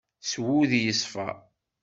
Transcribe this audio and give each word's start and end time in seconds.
S 0.21 0.31
wudi 0.43 0.79
yeṣfa. 0.85 1.27